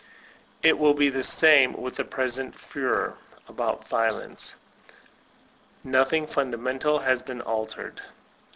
It 0.63 0.79
will 0.79 0.95
be 0.95 1.11
the 1.11 1.23
same 1.23 1.73
with 1.79 1.95
the 1.95 2.03
present 2.03 2.57
furore 2.59 3.19
about 3.47 3.87
vio 3.87 4.13
lence. 4.13 4.55
Nothing 5.83 6.25
fundamental 6.25 6.97
has 6.97 7.21
been 7.21 7.41
altered. 7.41 8.01